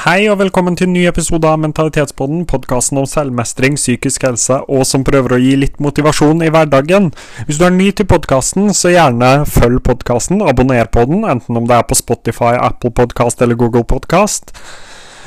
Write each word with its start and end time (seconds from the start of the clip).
Hei 0.00 0.30
og 0.32 0.38
velkommen 0.40 0.78
til 0.80 0.86
en 0.88 0.94
ny 0.96 1.02
episode 1.10 1.44
av 1.44 1.58
Mentalitetspodden, 1.60 2.46
podkasten 2.48 2.96
om 2.96 3.04
selvmestring, 3.04 3.74
psykisk 3.76 4.22
helse 4.24 4.56
og 4.64 4.86
som 4.88 5.02
prøver 5.04 5.34
å 5.36 5.40
gi 5.42 5.50
litt 5.60 5.76
motivasjon 5.76 6.40
i 6.40 6.48
hverdagen. 6.48 7.10
Hvis 7.44 7.58
du 7.60 7.66
er 7.66 7.74
ny 7.74 7.90
til 7.92 8.08
podkasten, 8.08 8.70
så 8.72 8.94
gjerne 8.94 9.44
følg 9.44 9.82
podkasten, 9.84 10.40
abonner 10.40 10.88
på 10.88 11.04
den, 11.04 11.28
enten 11.28 11.60
om 11.60 11.68
det 11.68 11.76
er 11.76 11.84
på 11.84 12.00
Spotify, 12.00 12.54
Apple 12.56 12.94
Podcast 12.96 13.44
eller 13.44 13.60
Google 13.60 13.84
Podcast, 13.84 14.56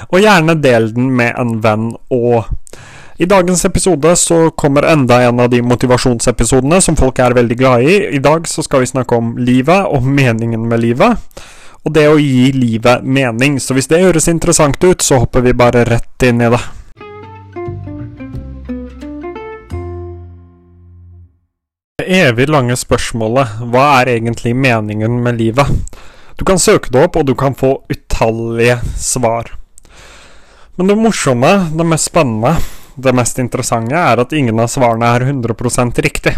og 0.09 0.23
gjerne 0.25 0.57
del 0.65 0.89
den 0.97 1.13
med 1.21 1.37
en 1.37 1.59
venn 1.61 1.91
og 2.09 2.49
i 3.21 3.29
dagens 3.29 3.61
episode 3.69 4.17
så 4.17 4.47
kommer 4.57 4.89
enda 4.89 5.21
en 5.21 5.45
av 5.45 5.53
de 5.53 5.61
motivasjonsepisodene 5.61 6.81
som 6.81 6.97
folk 6.97 7.21
er 7.21 7.37
veldig 7.37 7.61
glad 7.61 7.85
i. 7.85 7.99
I 8.17 8.25
dag 8.25 8.49
så 8.49 8.65
skal 8.65 8.81
vi 8.81 8.89
snakke 8.89 9.21
om 9.21 9.35
livet 9.37 9.85
og 9.85 10.01
meningen 10.01 10.65
med 10.65 10.81
livet 10.81 11.21
og 11.83 11.91
det 11.91 12.05
å 12.07 12.19
gi 12.19 12.51
livet 12.55 13.03
mening. 13.03 13.59
Så 13.59 13.75
hvis 13.75 13.89
det 13.91 14.01
høres 14.03 14.29
interessant 14.31 14.79
ut, 14.83 15.03
så 15.03 15.19
hopper 15.23 15.43
vi 15.43 15.55
bare 15.57 15.83
rett 15.87 16.27
inn 16.27 16.41
i 16.41 16.51
det. 16.53 16.61
Det 21.99 22.07
evig 22.23 22.47
lange 22.49 22.75
spørsmålet 22.79 23.59
hva 23.71 23.83
er 24.01 24.15
egentlig 24.17 24.55
meningen 24.57 25.19
med 25.23 25.37
livet? 25.39 25.69
Du 26.39 26.45
kan 26.47 26.59
søke 26.59 26.89
det 26.91 27.03
opp, 27.03 27.19
og 27.19 27.27
du 27.27 27.35
kan 27.37 27.53
få 27.55 27.75
utallige 27.91 28.79
svar. 28.97 29.51
Men 30.75 30.89
det 30.89 30.97
morsomme, 30.97 31.51
det 31.77 31.85
mest 31.85 32.09
spennende, 32.09 32.55
det 32.95 33.13
mest 33.13 33.37
interessante 33.39 33.97
er 33.97 34.21
at 34.23 34.33
ingen 34.33 34.57
av 34.61 34.71
svarene 34.73 35.11
er 35.13 35.27
100% 35.29 36.01
riktig. 36.01 36.33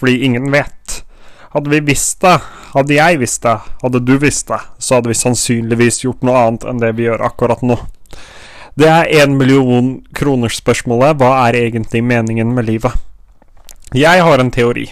Fordi 0.00 0.24
ingen 0.26 0.50
vet. 0.50 1.00
Hadde 1.54 1.70
vi 1.70 1.80
visst 1.92 2.20
det, 2.24 2.36
hadde 2.74 2.96
jeg 2.96 3.20
visst 3.20 3.42
det, 3.46 3.56
hadde 3.82 4.02
du 4.06 4.14
visst 4.22 4.48
det, 4.50 4.60
så 4.78 4.98
hadde 4.98 5.10
vi 5.10 5.18
sannsynligvis 5.18 6.04
gjort 6.04 6.22
noe 6.26 6.44
annet 6.44 6.66
enn 6.70 6.82
det 6.82 6.92
vi 6.98 7.08
gjør 7.08 7.24
akkurat 7.26 7.62
nå. 7.66 7.78
Det 8.78 8.88
er 8.88 9.10
én 9.22 9.34
million 9.36 9.96
kroners-spørsmålet 10.16 11.18
hva 11.20 11.32
er 11.48 11.58
egentlig 11.58 12.04
meningen 12.06 12.54
med 12.54 12.68
livet? 12.70 12.94
Jeg 13.96 14.22
har 14.22 14.38
en 14.38 14.52
teori. 14.54 14.86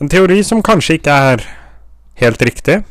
En 0.00 0.12
teori 0.12 0.42
som 0.44 0.60
kanskje 0.64 0.98
ikke 0.98 1.16
er 1.32 1.46
helt 2.20 2.42
riktig, 2.44 2.82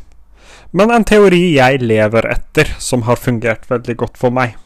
men 0.75 0.91
en 0.91 1.05
teori 1.07 1.53
jeg 1.53 1.83
lever 1.85 2.27
etter, 2.33 2.73
som 2.81 3.05
har 3.05 3.21
fungert 3.21 3.69
veldig 3.69 3.95
godt 4.01 4.17
for 4.19 4.33
meg. 4.33 4.57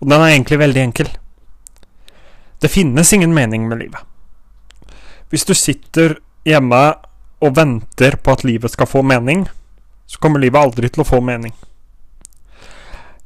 Og 0.00 0.08
den 0.08 0.22
er 0.22 0.32
egentlig 0.32 0.60
veldig 0.62 0.82
enkel. 0.86 1.10
Det 2.62 2.70
finnes 2.72 3.12
ingen 3.12 3.34
mening 3.34 3.66
med 3.68 3.82
livet. 3.82 4.00
Hvis 5.28 5.44
du 5.44 5.52
sitter 5.58 6.16
hjemme 6.46 6.94
og 7.44 7.56
venter 7.58 8.16
på 8.16 8.32
at 8.32 8.44
livet 8.46 8.72
skal 8.72 8.88
få 8.88 9.02
mening, 9.04 9.44
så 10.08 10.20
kommer 10.20 10.40
livet 10.40 10.60
aldri 10.60 10.88
til 10.88 11.04
å 11.04 11.08
få 11.08 11.20
mening. 11.24 11.52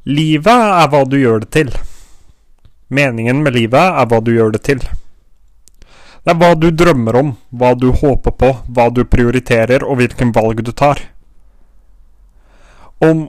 Livet 0.09 0.49
er 0.81 0.89
hva 0.91 1.05
du 1.07 1.19
gjør 1.21 1.45
det 1.45 1.51
til. 1.55 1.71
Meningen 2.89 3.43
med 3.45 3.55
livet 3.59 4.01
er 4.01 4.09
hva 4.09 4.21
du 4.25 4.33
gjør 4.35 4.55
det 4.57 4.63
til. 4.67 4.81
Det 6.25 6.35
er 6.35 6.39
hva 6.41 6.55
du 6.59 6.71
drømmer 6.75 7.19
om, 7.21 7.35
hva 7.55 7.75
du 7.79 7.91
håper 7.93 8.35
på, 8.41 8.53
hva 8.67 8.89
du 8.93 9.05
prioriterer, 9.09 9.85
og 9.85 10.01
hvilken 10.01 10.33
valg 10.37 10.63
du 10.65 10.73
tar. 10.73 11.01
Om 13.05 13.29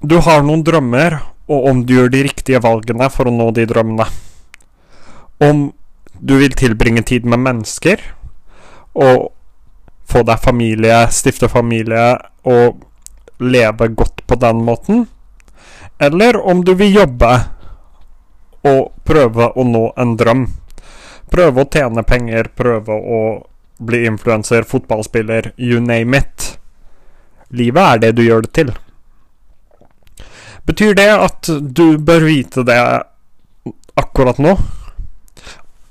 du 0.00 0.16
har 0.24 0.44
noen 0.46 0.62
drømmer, 0.64 1.18
og 1.48 1.66
om 1.70 1.82
du 1.84 1.96
gjør 1.96 2.12
de 2.12 2.22
riktige 2.28 2.60
valgene 2.64 3.08
for 3.12 3.28
å 3.28 3.34
nå 3.34 3.50
de 3.56 3.66
drømmene. 3.68 4.06
Om 5.42 5.68
du 6.18 6.34
vil 6.40 6.54
tilbringe 6.58 7.02
tid 7.06 7.26
med 7.26 7.42
mennesker, 7.44 8.02
og 8.98 9.28
få 10.08 10.22
deg 10.24 10.40
familie, 10.40 11.02
stifte 11.12 11.48
familie 11.52 12.16
og 12.48 12.80
leve 13.38 13.88
godt 13.88 14.24
på 14.26 14.38
den 14.40 14.64
måten. 14.64 15.06
Eller 15.98 16.36
om 16.40 16.64
du 16.64 16.74
vil 16.74 16.94
jobbe 16.94 17.32
og 18.68 18.92
prøve 19.04 19.50
å 19.52 19.64
nå 19.66 19.84
en 19.96 20.16
drøm. 20.16 20.46
Prøve 21.28 21.62
å 21.62 21.68
tjene 21.70 22.04
penger, 22.08 22.48
prøve 22.56 22.94
å 22.94 23.20
bli 23.78 24.04
influenser, 24.08 24.64
fotballspiller, 24.66 25.52
you 25.56 25.80
name 25.80 26.18
it. 26.18 26.58
Livet 27.48 27.82
er 27.82 27.98
det 28.02 28.12
du 28.16 28.24
gjør 28.24 28.46
det 28.46 28.52
til. 28.56 28.72
Betyr 30.68 30.96
det 30.96 31.08
at 31.14 31.48
du 31.60 31.98
bør 31.98 32.26
vite 32.28 32.64
det 32.66 32.80
akkurat 33.98 34.40
nå? 34.42 34.56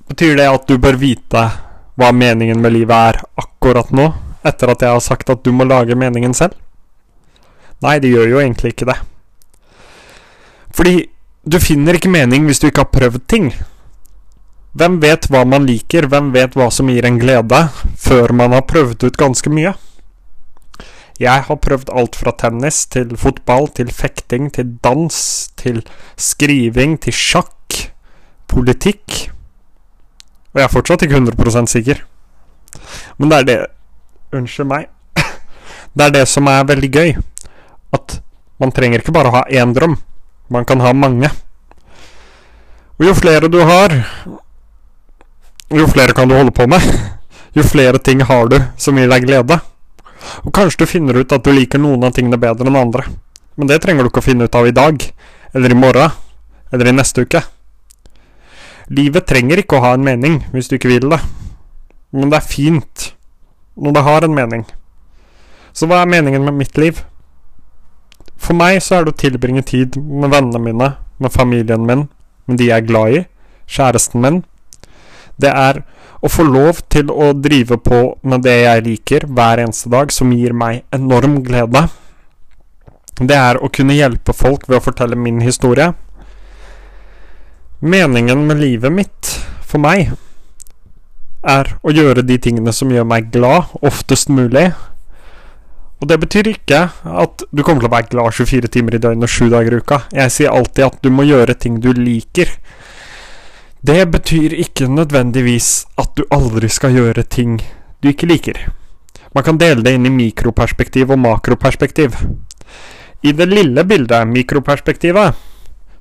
Betyr 0.08 0.38
det 0.38 0.50
at 0.50 0.68
du 0.68 0.78
bør 0.82 1.00
vite 1.02 1.48
hva 1.98 2.12
meningen 2.14 2.62
med 2.62 2.76
livet 2.76 2.94
er 2.94 3.22
akkurat 3.42 3.90
nå, 3.90 4.12
etter 4.46 4.70
at 4.70 4.84
jeg 4.86 4.94
har 4.94 5.04
sagt 5.04 5.32
at 5.34 5.42
du 5.44 5.50
må 5.52 5.66
lage 5.66 5.98
meningen 5.98 6.36
selv? 6.38 6.54
Nei, 7.82 7.98
det 8.02 8.12
gjør 8.14 8.30
jo 8.36 8.42
egentlig 8.42 8.74
ikke 8.74 8.90
det. 8.90 8.98
Fordi 10.78 11.08
du 11.48 11.58
finner 11.62 11.98
ikke 11.98 12.12
mening 12.14 12.46
hvis 12.46 12.62
du 12.62 12.68
ikke 12.70 12.86
har 12.86 12.94
prøvd 12.94 13.26
ting. 13.30 13.50
Hvem 14.78 15.00
vet 15.02 15.26
hva 15.34 15.42
man 15.50 15.66
liker, 15.66 16.06
hvem 16.12 16.30
vet 16.36 16.54
hva 16.58 16.70
som 16.74 16.90
gir 16.92 17.06
en 17.08 17.18
glede, 17.18 17.64
før 17.98 18.34
man 18.36 18.54
har 18.54 18.68
prøvd 18.70 19.08
ut 19.08 19.18
ganske 19.18 19.50
mye? 19.50 19.74
Jeg 21.18 21.48
har 21.48 21.58
prøvd 21.64 21.90
alt 21.98 22.20
fra 22.20 22.36
tennis 22.38 22.84
til 22.94 23.16
fotball, 23.18 23.72
til 23.74 23.90
fekting, 23.90 24.52
til 24.54 24.76
dans, 24.86 25.18
til 25.58 25.82
skriving, 26.14 27.00
til 27.02 27.16
sjakk, 27.16 27.80
politikk 28.46 29.32
og 30.58 30.62
jeg 30.64 30.66
er 30.66 30.74
fortsatt 30.74 31.04
ikke 31.06 31.20
100 31.22 31.68
sikker. 31.70 32.00
Men 33.22 33.30
det 33.30 33.38
er 33.38 33.44
det 33.46 33.58
Unnskyld 34.34 34.68
meg. 34.68 34.88
Det 35.96 36.04
er 36.04 36.14
det 36.16 36.24
som 36.28 36.48
er 36.50 36.66
veldig 36.66 36.90
gøy. 36.92 37.12
At 37.94 38.16
man 38.60 38.74
trenger 38.74 39.00
ikke 39.00 39.14
bare 39.14 39.30
å 39.30 39.36
ha 39.38 39.44
én 39.54 39.70
drøm. 39.72 39.94
Man 40.50 40.66
kan 40.66 40.82
ha 40.82 40.92
mange. 40.98 41.30
Og 42.98 43.06
jo 43.06 43.14
flere 43.14 43.48
du 43.54 43.60
har, 43.62 43.94
jo 45.70 45.86
flere 45.88 46.18
kan 46.18 46.28
du 46.28 46.36
holde 46.36 46.52
på 46.52 46.66
med. 46.68 46.82
Jo 47.58 47.64
flere 47.66 47.98
ting 47.98 48.20
har 48.22 48.50
du 48.52 48.58
som 48.78 48.98
gir 49.00 49.08
deg 49.10 49.24
glede. 49.26 49.56
Og 50.44 50.52
kanskje 50.54 50.84
du 50.84 50.90
finner 50.90 51.18
ut 51.22 51.32
at 51.34 51.46
du 51.46 51.50
liker 51.54 51.82
noen 51.82 52.04
av 52.06 52.14
tingene 52.14 52.38
bedre 52.38 52.68
enn 52.70 52.78
andre. 52.78 53.08
Men 53.58 53.70
det 53.70 53.80
trenger 53.82 54.06
du 54.06 54.12
ikke 54.12 54.22
å 54.22 54.28
finne 54.28 54.46
ut 54.46 54.58
av 54.58 54.68
i 54.70 54.76
dag, 54.76 55.02
eller 55.58 55.74
i 55.74 55.78
morgen, 55.78 56.14
eller 56.70 56.92
i 56.92 56.94
neste 56.94 57.26
uke. 57.26 57.42
Livet 58.88 59.28
trenger 59.28 59.60
ikke 59.60 59.78
å 59.78 59.84
ha 59.84 59.94
en 59.98 60.06
mening 60.06 60.40
hvis 60.54 60.70
du 60.72 60.78
ikke 60.78 60.92
vil 60.94 61.10
det, 61.12 61.20
men 62.16 62.32
det 62.32 62.40
er 62.40 62.48
fint 62.48 63.10
når 63.76 63.98
det 63.98 64.04
har 64.08 64.26
en 64.26 64.36
mening. 64.38 64.64
Så 65.76 65.90
hva 65.90 66.02
er 66.02 66.10
meningen 66.10 66.46
med 66.46 66.56
mitt 66.58 66.80
liv? 66.80 67.04
For 68.38 68.56
meg 68.58 68.80
så 68.86 68.98
er 68.98 69.06
det 69.06 69.14
å 69.16 69.20
tilbringe 69.20 69.66
tid 69.68 69.98
med 70.00 70.32
vennene 70.32 70.62
mine, 70.64 70.90
med 71.20 71.34
familien 71.34 71.84
min, 71.86 72.08
med 72.48 72.62
de 72.62 72.70
jeg 72.70 72.82
er 72.82 72.88
glad 72.88 73.18
i, 73.18 73.22
kjæresten 73.68 74.24
min. 74.24 74.42
Det 75.38 75.52
er 75.52 75.84
å 76.24 76.32
få 76.32 76.48
lov 76.48 76.80
til 76.90 77.12
å 77.14 77.34
drive 77.36 77.78
på 77.84 78.02
med 78.26 78.46
det 78.48 78.56
jeg 78.64 78.86
liker 78.88 79.28
hver 79.28 79.62
eneste 79.66 79.92
dag, 79.94 80.14
som 80.16 80.32
gir 80.34 80.56
meg 80.56 80.86
enorm 80.96 81.42
glede. 81.46 81.88
Det 83.20 83.36
er 83.36 83.60
å 83.60 83.70
kunne 83.74 83.98
hjelpe 83.98 84.34
folk 84.34 84.68
ved 84.70 84.80
å 84.80 84.86
fortelle 84.88 85.18
min 85.20 85.42
historie, 85.44 85.92
Meningen 87.80 88.48
med 88.48 88.58
livet 88.58 88.90
mitt, 88.92 89.28
for 89.62 89.78
meg, 89.78 90.16
er 91.46 91.68
å 91.86 91.92
gjøre 91.94 92.24
de 92.26 92.40
tingene 92.42 92.74
som 92.74 92.90
gjør 92.90 93.06
meg 93.06 93.28
glad, 93.30 93.70
oftest 93.86 94.32
mulig. 94.34 94.72
Og 96.02 96.10
det 96.10 96.18
betyr 96.24 96.50
ikke 96.50 96.80
at 97.06 97.44
du 97.54 97.62
kommer 97.62 97.84
til 97.86 97.90
å 97.92 97.94
være 97.94 98.10
glad 98.10 98.34
24 98.34 98.72
timer 98.74 98.98
i 98.98 99.02
døgnet 99.04 99.30
og 99.30 99.34
7 99.34 99.52
dager 99.54 99.76
i 99.76 99.82
uka. 99.82 100.00
Jeg 100.10 100.34
sier 100.34 100.58
alltid 100.58 100.88
at 100.88 100.98
du 101.06 101.12
må 101.14 101.28
gjøre 101.30 101.54
ting 101.54 101.78
du 101.84 101.92
liker. 101.94 102.50
Det 103.86 104.00
betyr 104.10 104.58
ikke 104.58 104.90
nødvendigvis 104.90 105.86
at 106.02 106.18
du 106.18 106.26
aldri 106.34 106.70
skal 106.74 106.98
gjøre 106.98 107.28
ting 107.30 107.60
du 108.02 108.10
ikke 108.10 108.30
liker. 108.30 108.58
Man 109.38 109.46
kan 109.46 109.62
dele 109.62 109.86
det 109.86 109.94
inn 109.94 110.10
i 110.10 110.14
mikroperspektiv 110.14 111.14
og 111.14 111.22
makroperspektiv. 111.22 112.18
I 113.22 113.38
det 113.38 113.48
lille 113.50 113.86
bildet, 113.86 114.26
mikroperspektivet, 114.34 115.38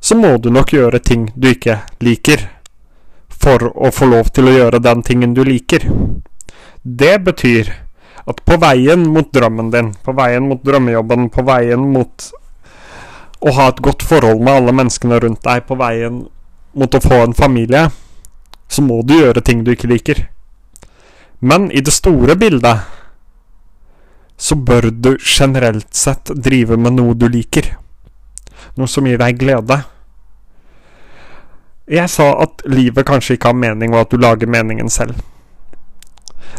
så 0.06 0.14
må 0.14 0.36
du 0.38 0.52
nok 0.54 0.70
gjøre 0.70 1.00
ting 1.02 1.24
du 1.34 1.48
ikke 1.50 1.80
liker, 2.06 2.44
for 3.26 3.72
å 3.74 3.88
få 3.90 4.06
lov 4.06 4.28
til 4.36 4.46
å 4.46 4.52
gjøre 4.54 4.78
den 4.78 5.00
tingen 5.02 5.32
du 5.34 5.40
liker. 5.42 5.82
Det 6.86 7.16
betyr 7.26 7.72
at 8.30 8.42
på 8.46 8.58
veien 8.62 9.02
mot 9.10 9.26
drømmen 9.34 9.72
din, 9.74 9.88
på 10.06 10.14
veien 10.14 10.46
mot 10.46 10.62
drømmejobben, 10.62 11.26
på 11.34 11.42
veien 11.48 11.88
mot 11.90 12.28
å 13.42 13.54
ha 13.56 13.66
et 13.72 13.82
godt 13.82 14.04
forhold 14.06 14.44
med 14.46 14.60
alle 14.60 14.76
menneskene 14.78 15.18
rundt 15.24 15.42
deg, 15.42 15.64
på 15.66 15.78
veien 15.82 16.22
mot 16.78 16.94
å 16.94 17.02
få 17.02 17.18
en 17.24 17.34
familie, 17.34 17.88
så 18.70 18.86
må 18.86 19.00
du 19.02 19.16
gjøre 19.18 19.42
ting 19.42 19.66
du 19.66 19.72
ikke 19.74 19.90
liker. 19.90 20.22
Men 21.42 21.66
i 21.74 21.82
det 21.82 21.96
store 21.98 22.38
bildet 22.38 22.86
så 24.38 24.54
bør 24.54 24.92
du 24.94 25.16
generelt 25.18 25.90
sett 25.98 26.30
drive 26.30 26.78
med 26.78 26.94
noe 26.94 27.18
du 27.18 27.26
liker. 27.26 27.72
Noe 28.78 28.86
som 28.86 29.10
gir 29.10 29.18
deg 29.18 29.42
glede. 29.42 29.82
Jeg 31.86 32.10
sa 32.10 32.32
at 32.42 32.64
livet 32.66 33.06
kanskje 33.06 33.36
ikke 33.36 33.52
har 33.52 33.58
mening, 33.58 33.94
og 33.94 34.06
at 34.06 34.10
du 34.10 34.18
lager 34.18 34.50
meningen 34.50 34.90
selv. 34.90 35.14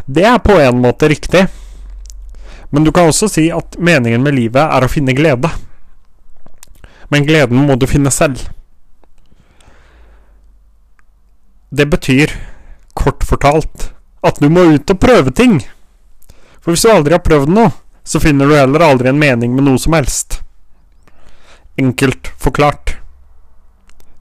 Det 0.06 0.24
er 0.24 0.38
på 0.40 0.56
en 0.60 0.80
måte 0.80 1.08
riktig, 1.10 1.46
men 2.70 2.84
du 2.84 2.92
kan 2.92 3.08
også 3.08 3.28
si 3.28 3.48
at 3.52 3.76
meningen 3.80 4.24
med 4.24 4.36
livet 4.36 4.62
er 4.62 4.84
å 4.84 4.90
finne 4.90 5.16
glede. 5.16 5.50
Men 7.12 7.26
gleden 7.28 7.64
må 7.68 7.76
du 7.76 7.86
finne 7.88 8.12
selv. 8.12 8.40
Det 11.68 11.84
betyr, 11.88 12.32
kort 12.96 13.24
fortalt, 13.24 13.90
at 14.24 14.40
du 14.40 14.48
må 14.52 14.64
ut 14.72 14.90
og 14.92 15.00
prøve 15.00 15.32
ting. 15.32 15.60
For 16.60 16.72
hvis 16.72 16.84
du 16.84 16.92
aldri 16.92 17.16
har 17.16 17.24
prøvd 17.24 17.52
noe, 17.52 17.72
så 18.04 18.20
finner 18.20 18.48
du 18.48 18.56
heller 18.56 18.84
aldri 18.84 19.12
en 19.12 19.20
mening 19.20 19.52
med 19.56 19.68
noe 19.68 19.80
som 19.80 19.96
helst. 19.96 20.40
Enkelt 21.80 22.32
forklart. 22.40 22.97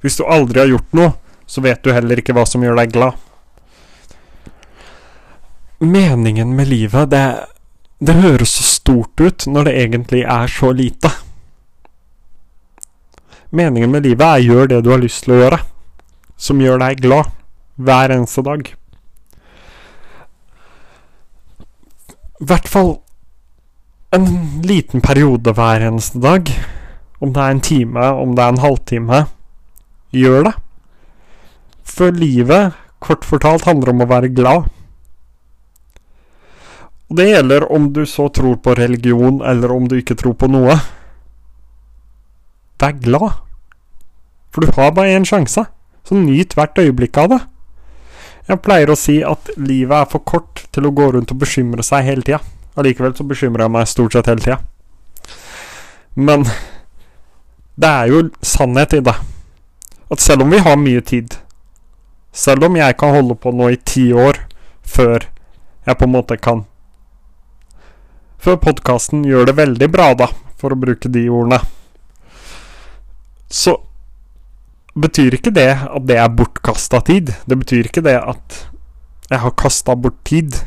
Hvis 0.02 0.18
du 0.20 0.26
aldri 0.26 0.62
har 0.62 0.72
gjort 0.72 0.98
noe, 0.98 1.14
så 1.48 1.64
vet 1.64 1.82
du 1.84 1.94
heller 1.96 2.20
ikke 2.20 2.36
hva 2.36 2.46
som 2.48 2.64
gjør 2.64 2.78
deg 2.82 2.92
glad. 2.94 3.16
Meningen 5.80 6.56
med 6.58 6.70
livet, 6.72 7.10
det, 7.14 7.24
det 8.02 8.18
høres 8.18 8.58
så 8.58 8.66
stort 8.66 9.22
ut 9.22 9.48
når 9.48 9.70
det 9.70 9.78
egentlig 9.84 10.24
er 10.26 10.52
så 10.52 10.72
lite. 10.76 11.12
Meningen 13.50 13.94
med 13.94 14.04
livet 14.04 14.26
er 14.28 14.44
gjør 14.44 14.72
det 14.74 14.82
du 14.84 14.92
har 14.92 15.02
lyst 15.02 15.24
til 15.24 15.38
å 15.38 15.42
gjøre, 15.44 15.62
som 16.36 16.62
gjør 16.62 16.82
deg 16.84 17.04
glad 17.06 17.32
hver 17.78 18.12
eneste 18.18 18.44
dag. 18.44 18.74
I 22.38 22.48
hvert 22.50 22.68
fall 22.70 22.98
en 24.14 24.28
liten 24.66 25.02
periode 25.02 25.54
hver 25.58 25.88
eneste 25.88 26.20
dag. 26.22 26.52
Om 27.18 27.34
det 27.34 27.42
er 27.42 27.56
en 27.56 27.64
time, 27.66 28.10
om 28.22 28.36
det 28.38 28.44
er 28.44 28.54
en 28.54 28.62
halvtime. 28.62 29.24
Gjør 30.16 30.48
det. 30.48 30.54
For 31.88 32.12
livet, 32.12 32.76
kort 33.04 33.26
fortalt, 33.28 33.66
handler 33.68 33.94
om 33.94 34.04
å 34.04 34.10
være 34.10 34.32
glad. 34.36 34.68
Og 37.08 37.20
det 37.20 37.30
gjelder 37.30 37.68
om 37.72 37.90
du 37.96 38.04
så 38.08 38.28
tror 38.34 38.60
på 38.64 38.76
religion, 38.76 39.40
eller 39.42 39.72
om 39.72 39.88
du 39.88 39.98
ikke 40.00 40.18
tror 40.20 40.36
på 40.40 40.50
noe. 40.52 40.76
Vær 42.82 42.98
glad. 43.02 43.44
For 44.52 44.64
du 44.64 44.74
har 44.76 44.92
bare 44.96 45.16
én 45.16 45.28
sjanse, 45.28 45.64
så 46.04 46.18
nyt 46.18 46.56
hvert 46.58 46.80
øyeblikk 46.80 47.18
av 47.24 47.32
det. 47.34 47.40
Jeg 48.48 48.64
pleier 48.64 48.92
å 48.92 49.00
si 49.00 49.20
at 49.28 49.50
livet 49.60 49.96
er 49.98 50.12
for 50.12 50.24
kort 50.24 50.64
til 50.72 50.88
å 50.88 50.94
gå 50.96 51.10
rundt 51.16 51.34
og 51.34 51.42
bekymre 51.42 51.84
seg 51.84 52.06
hele 52.08 52.24
tida. 52.24 52.40
Allikevel 52.80 53.16
så 53.18 53.26
bekymrer 53.28 53.66
jeg 53.66 53.74
meg 53.74 53.90
stort 53.92 54.16
sett 54.16 54.30
hele 54.32 54.44
tida. 54.44 54.60
Men 56.16 56.46
det 57.78 57.90
er 57.90 58.14
jo 58.14 58.22
sannhet 58.42 58.96
i 58.98 59.04
det. 59.06 59.16
At 60.12 60.24
selv 60.24 60.46
om 60.46 60.54
vi 60.54 60.62
har 60.64 60.80
mye 60.80 61.02
tid, 61.02 61.36
selv 62.32 62.68
om 62.68 62.78
jeg 62.80 62.98
kan 63.00 63.16
holde 63.16 63.36
på 63.36 63.52
nå 63.52 63.72
i 63.74 63.80
ti 63.82 64.10
år 64.14 64.40
før 64.88 65.26
jeg 65.88 65.98
på 65.98 66.08
en 66.08 66.14
måte 66.14 66.38
kan 66.40 66.66
Før 68.38 68.60
podkasten 68.62 69.24
gjør 69.26 69.50
det 69.50 69.56
veldig 69.58 69.88
bra, 69.92 70.12
da, 70.14 70.28
for 70.62 70.72
å 70.72 70.78
bruke 70.80 71.10
de 71.10 71.24
ordene, 71.26 71.58
så 73.50 73.74
betyr 74.94 75.38
ikke 75.38 75.54
det 75.56 75.72
at 75.74 76.06
det 76.08 76.20
er 76.22 76.34
bortkasta 76.38 77.02
tid. 77.08 77.32
Det 77.50 77.58
betyr 77.58 77.90
ikke 77.90 78.04
det 78.06 78.16
at 78.22 78.60
jeg 79.32 79.42
har 79.44 79.56
kasta 79.60 79.96
bort 79.98 80.20
tid. 80.28 80.62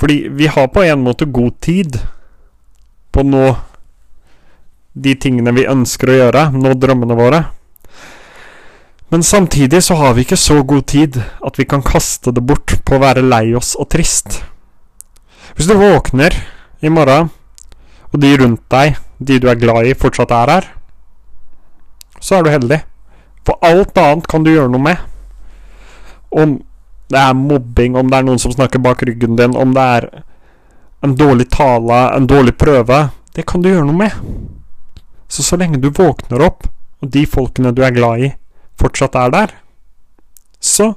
Fordi 0.00 0.28
vi 0.34 0.50
har 0.50 0.68
på 0.68 0.82
en 0.82 1.04
måte 1.06 1.30
god 1.30 1.60
tid 1.64 1.98
på 3.14 3.24
noe. 3.26 3.54
De 4.94 5.14
tingene 5.18 5.52
vi 5.54 5.66
ønsker 5.66 6.10
å 6.10 6.18
gjøre, 6.18 6.48
nå 6.54 6.74
drømmene 6.78 7.18
våre. 7.18 7.42
Men 9.10 9.22
samtidig 9.22 9.82
så 9.84 9.94
har 9.98 10.14
vi 10.14 10.24
ikke 10.24 10.38
så 10.38 10.60
god 10.62 10.86
tid 10.90 11.18
at 11.18 11.58
vi 11.58 11.66
kan 11.70 11.82
kaste 11.86 12.32
det 12.34 12.42
bort 12.46 12.76
på 12.86 12.96
å 12.96 13.02
være 13.02 13.26
lei 13.26 13.52
oss 13.58 13.74
og 13.78 13.90
trist. 13.94 14.40
Hvis 15.54 15.68
du 15.70 15.74
våkner 15.78 16.34
i 16.82 16.90
morgen, 16.90 17.30
og 18.10 18.20
de 18.22 18.32
rundt 18.38 18.62
deg, 18.70 18.96
de 19.18 19.38
du 19.42 19.48
er 19.50 19.58
glad 19.58 19.86
i, 19.90 19.94
fortsatt 19.98 20.34
er 20.34 20.52
her, 20.54 20.68
så 22.22 22.38
er 22.38 22.46
du 22.46 22.50
heldig. 22.54 22.80
For 23.44 23.58
alt 23.66 23.98
annet 24.00 24.28
kan 24.30 24.46
du 24.46 24.52
gjøre 24.54 24.72
noe 24.72 24.82
med. 24.82 25.02
Om 26.34 26.56
det 27.12 27.20
er 27.20 27.36
mobbing, 27.36 27.98
om 27.98 28.10
det 28.10 28.18
er 28.18 28.26
noen 28.26 28.40
som 28.42 28.54
snakker 28.54 28.82
bak 28.82 29.02
ryggen 29.06 29.36
din, 29.38 29.54
om 29.58 29.74
det 29.76 29.84
er 29.98 30.08
en 31.04 31.14
dårlig 31.18 31.50
tale, 31.52 32.06
en 32.16 32.26
dårlig 32.26 32.56
prøve 32.56 33.10
Det 33.34 33.44
kan 33.46 33.60
du 33.60 33.68
gjøre 33.68 33.84
noe 33.84 33.98
med. 33.98 34.14
Så 35.34 35.42
så 35.42 35.58
lenge 35.58 35.80
du 35.82 35.88
våkner 35.90 36.44
opp, 36.46 36.68
og 37.02 37.10
de 37.10 37.24
folkene 37.26 37.72
du 37.74 37.82
er 37.82 37.94
glad 37.94 38.22
i, 38.22 38.28
fortsatt 38.78 39.18
er 39.18 39.34
der, 39.34 39.56
så 40.60 40.94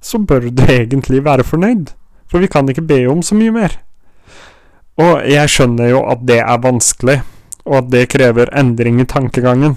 Så 0.00 0.16
bør 0.18 0.40
du 0.48 0.62
egentlig 0.72 1.20
være 1.24 1.44
fornøyd. 1.44 1.90
For 2.24 2.40
vi 2.40 2.48
kan 2.48 2.68
ikke 2.68 2.86
be 2.88 3.02
om 3.10 3.20
så 3.22 3.36
mye 3.36 3.52
mer. 3.52 3.74
Og 4.96 5.28
jeg 5.28 5.50
skjønner 5.52 5.90
jo 5.90 6.00
at 6.08 6.22
det 6.24 6.38
er 6.40 6.62
vanskelig 6.64 7.18
og 7.66 7.76
at 7.82 7.90
det 7.92 8.08
krever 8.10 8.50
endring 8.56 9.00
i 9.02 9.08
tankegangen. 9.08 9.76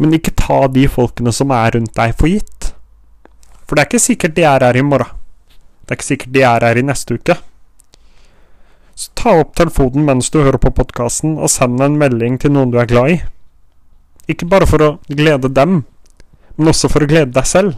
Men 0.00 0.16
ikke 0.16 0.34
ta 0.38 0.64
de 0.72 0.86
folkene 0.90 1.32
som 1.34 1.52
er 1.54 1.76
rundt 1.76 1.94
deg, 1.94 2.14
for 2.18 2.30
gitt. 2.30 2.72
For 3.64 3.76
det 3.76 3.84
er 3.84 3.90
ikke 3.90 4.02
sikkert 4.02 4.36
de 4.36 4.46
er 4.48 4.64
her 4.66 4.78
i 4.80 4.84
morgen. 4.84 5.12
Det 5.84 5.92
er 5.92 5.98
ikke 5.98 6.08
sikkert 6.08 6.34
de 6.34 6.42
er 6.48 6.66
her 6.66 6.80
i 6.80 6.86
neste 6.86 7.18
uke. 7.18 7.36
Så 8.94 9.10
ta 9.18 9.38
opp 9.40 9.56
telefonen 9.58 10.06
mens 10.06 10.30
du 10.30 10.38
hører 10.42 10.60
på 10.62 10.70
podkasten, 10.74 11.38
og 11.38 11.50
send 11.50 11.82
en 11.82 11.98
melding 11.98 12.38
til 12.38 12.54
noen 12.54 12.70
du 12.70 12.78
er 12.78 12.90
glad 12.90 13.10
i. 13.10 13.16
Ikke 14.30 14.48
bare 14.48 14.68
for 14.70 14.82
å 14.82 14.90
glede 15.10 15.50
dem, 15.52 15.82
men 16.56 16.70
også 16.70 16.88
for 16.92 17.04
å 17.04 17.10
glede 17.10 17.34
deg 17.34 17.48
selv. 17.48 17.74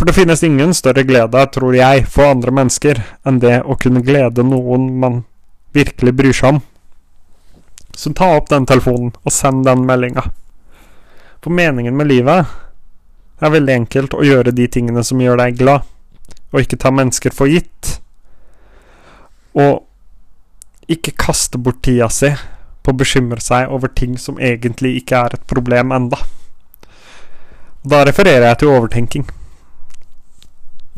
For 0.00 0.08
det 0.08 0.16
finnes 0.16 0.42
ingen 0.46 0.72
større 0.72 1.04
glede, 1.04 1.42
tror 1.52 1.76
jeg, 1.76 2.06
for 2.08 2.30
andre 2.32 2.54
mennesker 2.56 3.02
enn 3.28 3.42
det 3.42 3.58
å 3.60 3.76
kunne 3.76 4.00
glede 4.00 4.46
noen 4.46 4.88
man 5.02 5.18
virkelig 5.76 6.14
bryr 6.16 6.36
seg 6.36 6.54
om. 6.54 6.62
Så 7.92 8.14
ta 8.16 8.30
opp 8.38 8.48
den 8.48 8.64
telefonen 8.64 9.12
og 9.20 9.34
send 9.34 9.66
den 9.68 9.84
meldinga. 9.84 10.24
For 11.44 11.52
meningen 11.52 11.96
med 11.96 12.08
livet 12.08 12.48
er 13.40 13.52
veldig 13.52 13.76
enkelt 13.82 14.16
å 14.16 14.24
gjøre 14.24 14.56
de 14.56 14.66
tingene 14.72 15.04
som 15.04 15.20
gjør 15.20 15.42
deg 15.42 15.60
glad, 15.60 15.84
og 16.50 16.64
ikke 16.64 16.80
ta 16.80 16.92
mennesker 16.96 17.36
for 17.36 17.52
gitt. 17.52 18.00
Og 19.60 19.84
ikke 20.90 21.14
kaste 21.14 21.58
bort 21.58 21.82
tida 21.86 22.08
si 22.10 22.32
på 22.82 22.92
å 22.92 22.98
bekymre 22.98 23.40
seg 23.44 23.70
over 23.70 23.92
ting 23.94 24.16
som 24.18 24.40
egentlig 24.40 24.96
ikke 25.00 25.20
er 25.26 25.36
et 25.36 25.46
problem 25.50 25.92
enda. 25.94 26.18
Da 27.86 28.02
refererer 28.04 28.48
jeg 28.48 28.60
til 28.60 28.72
overtenking. 28.74 29.28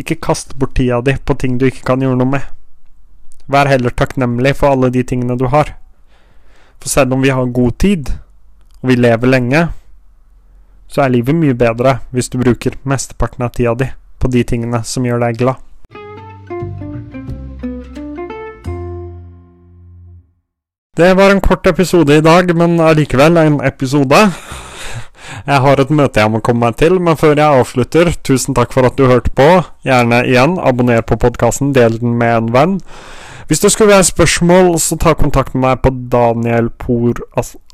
Ikke 0.00 0.16
kast 0.16 0.56
bort 0.58 0.74
tida 0.78 1.02
di 1.04 1.14
på 1.20 1.36
ting 1.38 1.58
du 1.60 1.68
ikke 1.68 1.84
kan 1.92 2.02
gjøre 2.02 2.18
noe 2.18 2.32
med. 2.38 2.46
Vær 3.52 3.68
heller 3.68 3.92
takknemlig 3.94 4.54
for 4.58 4.72
alle 4.72 4.90
de 4.94 5.02
tingene 5.06 5.36
du 5.38 5.48
har. 5.52 5.74
For 6.80 6.88
selv 6.90 7.14
om 7.14 7.22
vi 7.22 7.30
har 7.30 7.52
god 7.54 7.78
tid, 7.78 8.14
og 8.80 8.88
vi 8.90 8.96
lever 8.98 9.30
lenge, 9.30 9.66
så 10.88 11.04
er 11.04 11.12
livet 11.14 11.36
mye 11.36 11.54
bedre 11.56 11.98
hvis 12.12 12.32
du 12.32 12.40
bruker 12.40 12.78
mesteparten 12.88 13.44
av 13.46 13.52
tida 13.56 13.74
di 13.78 13.90
på 14.18 14.30
de 14.30 14.42
tingene 14.46 14.82
som 14.86 15.06
gjør 15.06 15.22
deg 15.26 15.38
glad. 15.42 15.71
Det 20.96 21.14
var 21.14 21.30
en 21.30 21.40
kort 21.40 21.66
episode 21.66 22.16
i 22.16 22.20
dag, 22.20 22.50
men 22.52 22.74
allikevel 22.80 23.38
en 23.40 23.54
episode. 23.64 24.18
Jeg 25.46 25.60
har 25.64 25.80
et 25.80 25.92
møte 25.96 26.20
jeg 26.20 26.28
må 26.34 26.42
komme 26.44 26.66
meg 26.66 26.76
til, 26.82 26.98
men 27.00 27.16
før 27.16 27.32
jeg 27.32 27.60
avslutter, 27.62 28.10
tusen 28.20 28.52
takk 28.52 28.74
for 28.76 28.84
at 28.84 28.98
du 29.00 29.06
hørte 29.08 29.32
på. 29.32 29.46
Gjerne 29.88 30.18
igjen, 30.28 30.58
abonner 30.60 31.00
på 31.00 31.16
podkasten, 31.16 31.70
del 31.72 31.96
den 32.02 32.12
med 32.20 32.34
en 32.36 32.52
venn. 32.52 32.74
Hvis 33.48 33.64
det 33.64 33.72
skulle 33.72 33.94
være 33.94 34.04
spørsmål, 34.10 34.68
så 34.84 35.00
ta 35.00 35.14
kontakt 35.16 35.56
med 35.56 35.64
meg 35.64 35.80
på 35.80 35.94
Danielpor 36.12 37.24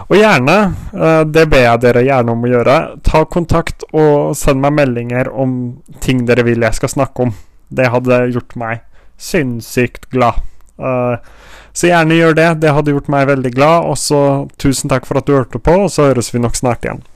Og 0.09 0.15
gjerne, 0.17 0.75
eh, 0.93 1.23
det 1.25 1.49
ber 1.49 1.57
jeg 1.65 1.79
dere 1.85 2.07
gjerne 2.07 2.31
om 2.33 2.45
å 2.45 2.51
gjøre, 2.51 2.77
ta 3.05 3.25
kontakt 3.25 3.83
og 3.93 4.35
send 4.37 4.61
meg 4.63 4.73
meldinger 4.79 5.25
om 5.29 5.49
ting 6.01 6.25
dere 6.25 6.43
vil 6.47 6.61
jeg 6.65 6.73
skal 6.79 6.93
snakke 6.95 7.17
om. 7.27 7.31
Det 7.69 7.93
hadde 7.93 8.31
gjort 8.33 8.53
meg 8.59 8.75
sinnssykt 9.21 10.03
glad. 10.11 10.33
Eh, 10.81 11.15
så 11.73 11.87
gjerne 11.87 12.17
gjør 12.17 12.35
det. 12.35 12.49
Det 12.61 12.73
hadde 12.75 12.91
gjort 12.91 13.09
meg 13.11 13.29
veldig 13.29 13.53
glad. 13.55 13.87
Og 13.91 13.97
så 13.99 14.21
tusen 14.61 14.91
takk 14.91 15.07
for 15.07 15.21
at 15.21 15.27
du 15.27 15.35
hørte 15.37 15.61
på, 15.61 15.77
og 15.85 15.91
så 15.93 16.09
høres 16.09 16.33
vi 16.33 16.43
nok 16.43 16.57
snart 16.57 16.85
igjen. 16.85 17.03